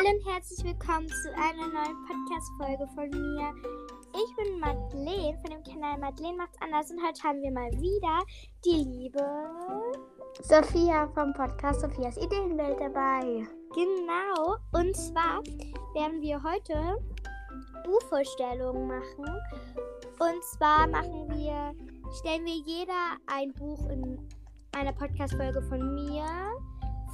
[0.00, 3.52] Hallo und herzlich willkommen zu einer neuen Podcast-Folge von mir.
[4.14, 8.22] Ich bin Madeleine von dem Kanal Madeleine macht's anders und heute haben wir mal wieder
[8.64, 9.20] die liebe
[10.40, 13.46] Sophia vom Podcast Sophias Ideenwelt dabei.
[13.74, 14.56] Genau.
[14.72, 15.42] Und zwar
[15.92, 16.96] werden wir heute
[17.84, 19.26] Buchvorstellungen machen.
[20.18, 21.74] Und zwar machen wir,
[22.20, 24.18] stellen wir jeder ein Buch in
[24.72, 26.24] einer Podcast-Folge von mir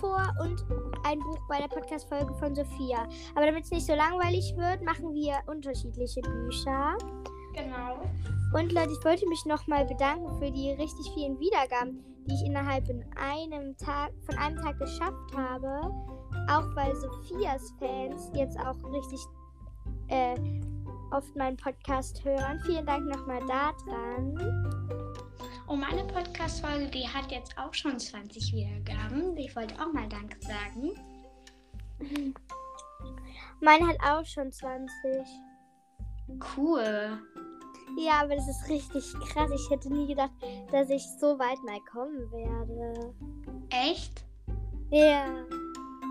[0.00, 0.64] vor und
[1.04, 3.06] ein Buch bei der Podcast-Folge von Sophia.
[3.34, 6.96] Aber damit es nicht so langweilig wird, machen wir unterschiedliche Bücher.
[7.54, 8.00] Genau.
[8.54, 12.88] Und Leute, ich wollte mich nochmal bedanken für die richtig vielen Wiedergaben, die ich innerhalb
[12.88, 15.80] in einem Tag, von einem Tag geschafft habe.
[16.48, 19.20] Auch weil Sophias Fans jetzt auch richtig
[20.08, 20.36] äh,
[21.10, 22.60] oft meinen Podcast hören.
[22.64, 24.95] Vielen Dank nochmal daran.
[25.66, 29.36] Und meine Podcast-Folge, die hat jetzt auch schon 20 Wiedergaben.
[29.36, 30.92] Ich wollte auch mal Danke sagen.
[33.60, 34.88] Meine hat auch schon 20.
[36.56, 37.18] Cool.
[37.98, 39.50] Ja, aber das ist richtig krass.
[39.52, 40.32] Ich hätte nie gedacht,
[40.70, 43.14] dass ich so weit mal kommen werde.
[43.70, 44.24] Echt?
[44.90, 45.44] Ja.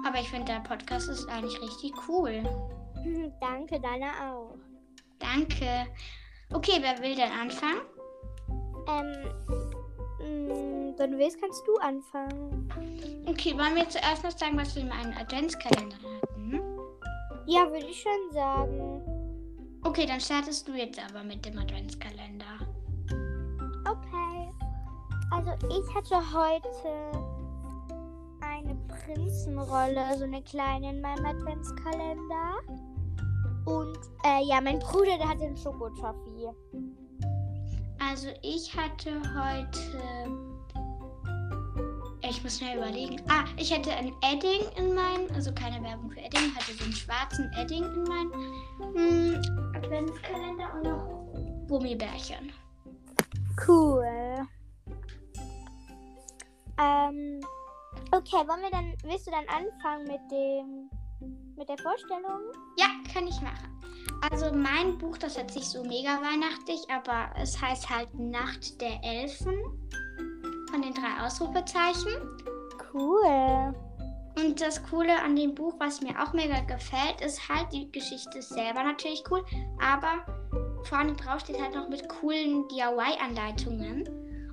[0.05, 2.43] Aber ich finde, der Podcast ist eigentlich richtig cool.
[3.39, 4.57] Danke, deiner auch.
[5.19, 5.87] Danke.
[6.53, 7.81] Okay, wer will denn anfangen?
[8.87, 9.33] Ähm,
[10.97, 12.69] wenn du willst, kannst du anfangen.
[13.27, 16.15] Okay, wollen wir zuerst noch sagen, was wir in meinem Adventskalender hatten?
[17.47, 19.01] Ja, würde ich schon sagen.
[19.83, 22.57] Okay, dann startest du jetzt aber mit dem Adventskalender.
[23.87, 24.51] Okay.
[25.31, 26.67] Also ich hatte heute
[28.41, 32.57] eine Prinzenrolle, also eine kleine in meinem Adventskalender.
[33.65, 36.49] Und äh, ja, mein Bruder, der hat den Schokotoffee.
[38.07, 40.29] Also ich hatte heute.
[42.27, 43.21] Ich muss schnell überlegen.
[43.29, 46.93] Ah, ich hatte ein Edding in meinem, also keine Werbung für Edding, hatte so einen
[46.93, 48.31] schwarzen Edding in meinem
[48.95, 52.51] hm, Adventskalender und noch Gummibärchen.
[53.67, 54.47] Cool.
[56.77, 57.39] Ähm,
[58.11, 60.89] okay, wollen wir dann, willst du dann anfangen mit dem,
[61.55, 62.51] mit der Vorstellung?
[62.77, 63.74] Ja, kann ich machen.
[64.21, 69.03] Also mein Buch, das hört sich so mega weihnachtlich, aber es heißt halt Nacht der
[69.03, 69.55] Elfen
[70.71, 72.11] von den drei Ausrufezeichen.
[72.93, 73.73] Cool.
[74.37, 78.41] Und das Coole an dem Buch, was mir auch mega gefällt, ist halt die Geschichte
[78.41, 79.45] selber natürlich cool,
[79.79, 80.25] aber
[80.83, 84.03] vorne drauf steht halt noch mit coolen DIY-Anleitungen.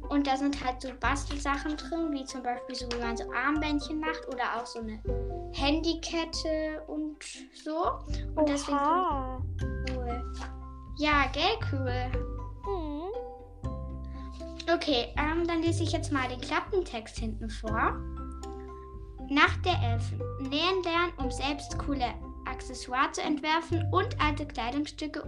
[0.09, 3.99] Und da sind halt so Bastelsachen drin, wie zum Beispiel so, wie man so Armbändchen
[3.99, 5.01] macht oder auch so eine
[5.53, 7.23] Handykette und
[7.55, 7.99] so.
[8.35, 9.43] Und deswegen Oha.
[9.91, 10.35] cool.
[10.99, 12.13] Ja, gell, cool.
[12.65, 13.03] Hm.
[14.73, 18.01] Okay, ähm, dann lese ich jetzt mal den Klappentext hinten vor.
[19.29, 20.21] Nacht der Elfen.
[20.41, 22.07] Nähen lernen, um selbst coole
[22.47, 25.23] Accessoires zu entwerfen und alte Kleidungsstücke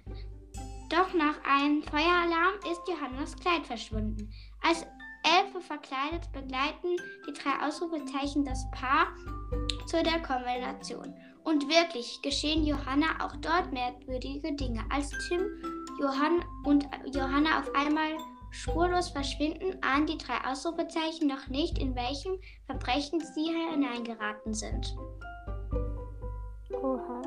[0.90, 4.32] Doch nach einem Feueralarm ist Johannas Kleid verschwunden.
[4.62, 4.88] Als
[5.24, 6.96] Elfe verkleidet begleiten
[7.28, 9.08] die drei Ausrufezeichen das Paar
[9.86, 11.14] zu der Konversation.
[11.44, 14.86] Und wirklich geschehen Johanna auch dort merkwürdige Dinge.
[14.90, 15.42] Als Tim
[16.00, 18.18] Johann und Johanna auf einmal
[18.52, 24.96] spurlos verschwinden, ahnen die drei Ausrufezeichen noch nicht, in welchem Verbrechen sie hineingeraten sind.
[26.74, 27.22] Oha.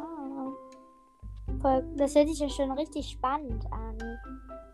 [1.96, 3.98] Das hört sich ja schon richtig spannend an.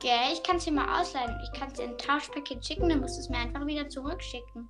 [0.00, 1.38] Gell, ich kann es dir mal ausleihen.
[1.44, 4.68] Ich kann es dir ein Tauschpaket schicken, dann musst du es mir einfach wieder zurückschicken.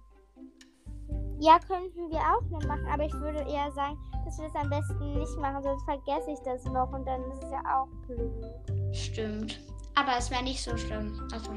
[1.38, 4.68] Ja, könnten wir auch noch machen, aber ich würde eher sagen, dass wir das am
[4.68, 8.94] besten nicht machen, sonst vergesse ich das noch und dann ist es ja auch blöd.
[8.94, 9.58] Stimmt.
[9.94, 11.28] Aber es wäre nicht so schlimm.
[11.32, 11.52] Also,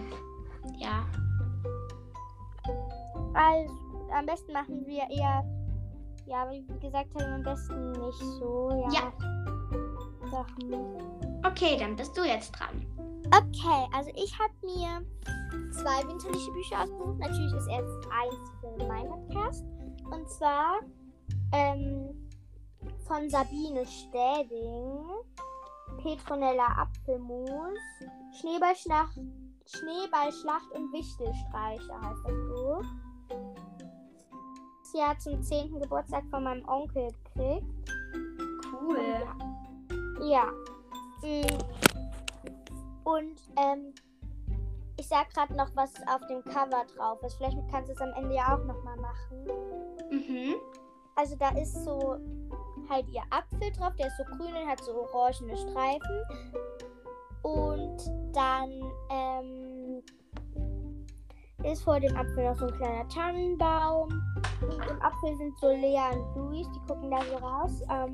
[0.78, 1.06] ja.
[3.34, 3.74] Also,
[4.14, 5.44] am besten machen wir eher,
[6.26, 9.00] ja, wie gesagt haben, am besten nicht so, ja.
[9.00, 9.14] Ja.
[10.30, 10.74] Sachen.
[11.46, 12.86] Okay, dann bist du jetzt dran.
[13.28, 15.06] Okay, also ich habe mir
[15.72, 17.20] zwei winterliche Bücher ausgesucht.
[17.20, 19.64] Natürlich ist erst eins für meinen Podcast.
[20.12, 20.80] Und zwar
[21.52, 22.30] ähm,
[23.08, 25.04] von Sabine Städing,
[26.02, 27.80] Petronella Apfelmus,
[28.40, 29.20] Schneeballschlacht,
[29.66, 32.84] Schneeballschlacht und Wichtelstreiche heißt das Buch.
[34.82, 35.80] Das Jahr zum 10.
[35.80, 37.66] Geburtstag von meinem Onkel gekriegt.
[38.72, 39.24] Cool.
[40.22, 40.52] Ja.
[41.22, 41.48] Mm.
[43.04, 43.94] Und ähm,
[44.98, 47.36] ich sag gerade noch, was auf dem Cover drauf ist.
[47.36, 49.48] Vielleicht kannst du es am Ende ja auch noch mal machen.
[50.12, 50.56] Mhm.
[51.16, 52.18] Also da ist so
[52.90, 53.96] halt ihr Apfel drauf.
[53.98, 56.24] Der ist so grün und hat so orangene Streifen.
[57.44, 58.70] Und dann
[59.10, 60.02] ähm,
[61.64, 64.10] ist vor dem Apfel noch so ein kleiner Tannenbaum.
[64.62, 67.82] Und im Apfel sind so Lea und Luis, die gucken da so raus.
[67.90, 68.14] Ähm,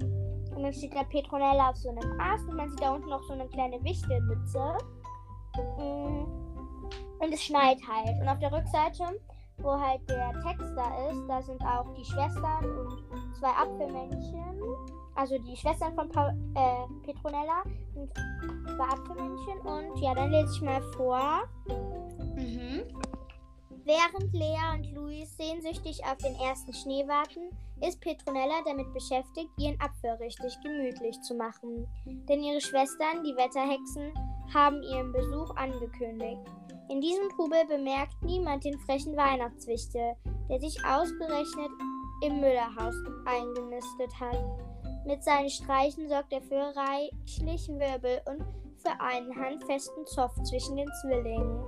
[0.55, 3.23] und dann steht da Petronella auf so einem Ast und man sieht da unten noch
[3.23, 4.77] so eine kleine Wichtelmütze.
[5.77, 6.23] Mm.
[7.19, 8.19] Und es schneit halt.
[8.21, 9.19] Und auf der Rückseite,
[9.59, 14.61] wo halt der Text da ist, da sind auch die Schwestern und zwei Apfelmännchen.
[15.19, 17.63] Also die Schwestern von pa äh, Petronella
[17.93, 19.59] und zwei Apfelmännchen.
[19.65, 21.43] Und ja, dann lese ich mal vor.
[22.37, 22.83] Mhm.
[23.83, 27.49] Während Lea und Luis sehnsüchtig auf den ersten Schnee warten,
[27.85, 31.85] ist Petronella damit beschäftigt, ihren Apfel richtig gemütlich zu machen.
[32.05, 34.13] Denn ihre Schwestern, die Wetterhexen,
[34.53, 36.39] haben ihren Besuch angekündigt.
[36.89, 40.15] In diesem Trubel bemerkt niemand den frechen Weihnachtswichtel,
[40.49, 41.71] der sich ausgerechnet
[42.21, 42.95] im Müllerhaus
[43.25, 44.68] eingenistet hat.
[45.05, 48.43] Mit seinen Streichen sorgt er für reichlich Wirbel und
[48.77, 51.63] für einen handfesten Zoff zwischen den Zwillingen.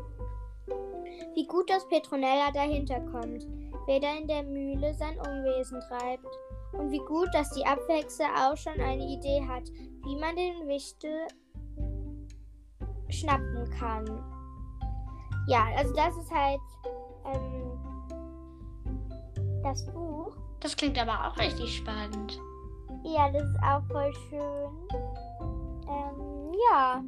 [1.36, 3.48] Wie gut, dass Petronella dahinter kommt,
[3.86, 6.26] wer da in der Mühle sein Unwesen treibt.
[6.74, 9.70] Und wie gut, dass die Abwechsel auch schon eine Idee hat,
[10.04, 11.28] wie man den Wichtel
[13.10, 14.06] schnappen kann.
[15.48, 16.62] Ja, also das ist halt
[17.26, 17.80] ähm,
[19.64, 20.36] das Buch.
[20.62, 22.40] Das klingt aber auch richtig spannend.
[23.04, 24.88] Ja, das ist auch voll schön.
[25.88, 27.04] Ähm, ja.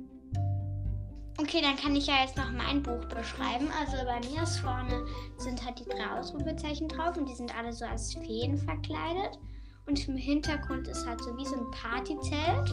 [1.39, 3.69] Okay, dann kann ich ja jetzt noch mein Buch beschreiben.
[3.79, 5.05] Also bei mir ist vorne
[5.37, 9.39] sind halt die drei Ausrufezeichen drauf und die sind alle so als Feen verkleidet.
[9.85, 12.71] Und im Hintergrund ist halt so wie so ein Partyzelt.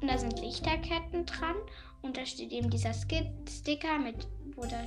[0.00, 1.56] Und da sind Lichterketten dran.
[2.02, 4.82] Und da steht eben dieser Skit Sticker, mit, wo da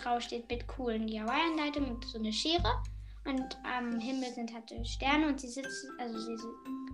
[0.00, 2.82] drauf steht mit coolen DIY-Anleitung und so eine Schere.
[3.26, 6.36] Und am Himmel sind halt Sterne und sie sitzen, also sie,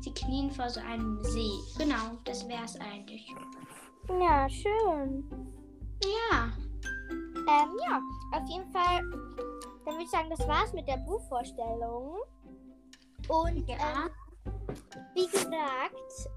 [0.01, 1.51] sie knien vor so einem See.
[1.79, 3.27] Genau, das wäre es eigentlich.
[4.09, 5.25] Ja, schön.
[6.03, 6.51] Ja.
[7.37, 8.01] Ähm, ja,
[8.33, 9.01] auf jeden Fall,
[9.85, 12.17] dann würde ich sagen, das war's mit der Buchvorstellung.
[13.29, 14.07] Und Ja.
[14.07, 14.11] ähm,
[15.15, 16.31] wie gesagt,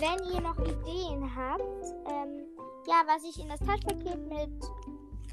[0.00, 1.62] wenn ihr noch Ideen habt,
[2.10, 2.46] ähm,
[2.86, 4.64] ja, was ich in das Touchpaket mit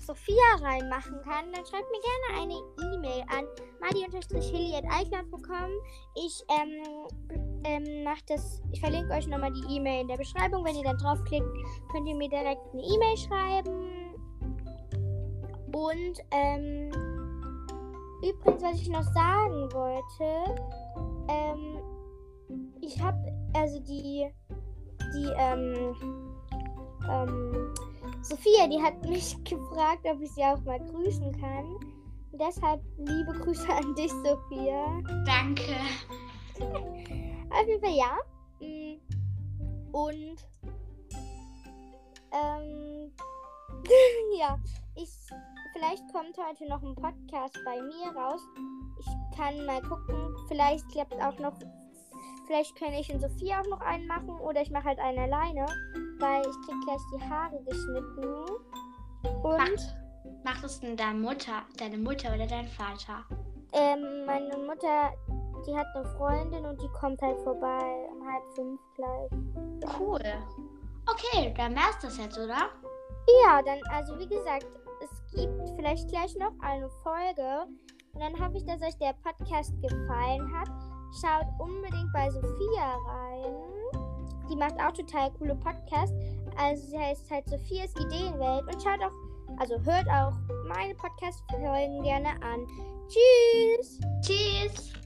[0.06, 2.56] Sophia reinmachen kann, dann schreibt mir gerne eine
[2.96, 3.46] E-Mail an
[3.82, 5.70] madi-hilly.icloud.com.
[6.16, 6.84] Ich ähm,
[7.64, 10.66] ähm, mach das, ich verlinke euch nochmal die E-Mail in der Beschreibung.
[10.66, 11.48] Wenn ihr dann draufklickt,
[11.92, 13.94] könnt ihr mir direkt eine E-Mail schreiben.
[15.74, 16.92] Und ähm,
[18.22, 20.56] übrigens, was ich noch sagen wollte,
[21.30, 21.80] ähm,
[22.82, 23.18] ich habe
[23.54, 24.30] also die,
[25.16, 25.96] die, ähm,
[27.10, 27.74] ähm,
[28.24, 31.66] Sophia, die hat mich gefragt, ob ich sie auch mal grüßen kann.
[32.32, 35.02] Und deshalb liebe Grüße an dich, Sophia.
[35.26, 35.76] Danke.
[37.52, 38.18] Auf jeden Fall ja.
[38.60, 38.98] Mm.
[39.92, 40.38] Und
[42.32, 43.12] ähm,
[44.40, 44.58] ja,
[44.96, 45.10] ich
[45.74, 48.42] vielleicht kommt heute noch ein Podcast bei mir raus.
[49.00, 50.36] Ich kann mal gucken.
[50.48, 51.54] Vielleicht klappt auch noch.
[52.48, 55.66] Vielleicht kann ich und Sophia auch noch einen machen oder ich mache halt einen alleine,
[56.24, 58.24] weil ich krieg gleich die Haare geschnitten.
[59.44, 59.96] Und Macht,
[60.44, 63.26] macht es denn deine Mutter, deine Mutter oder dein Vater?
[63.74, 65.12] ähm, meine Mutter,
[65.66, 69.32] die hat eine Freundin und die kommt halt vorbei um halb fünf gleich.
[70.00, 70.22] Cool.
[71.10, 72.70] Okay, dann wär's das jetzt, oder?
[73.44, 74.66] Ja, dann, also wie gesagt,
[75.02, 77.66] es gibt vielleicht gleich noch eine Folge.
[78.14, 80.70] Und dann hoffe ich, dass euch der Podcast gefallen hat.
[81.20, 83.83] Schaut unbedingt bei Sophia rein.
[84.50, 86.14] Die macht auch total coole Podcasts.
[86.58, 90.34] Also sie heißt halt Sophias Ideenwelt und schaut auch, also hört auch
[90.68, 92.68] meine Podcast-Folgen gerne an.
[93.08, 94.00] Tschüss!
[94.22, 95.03] Tschüss!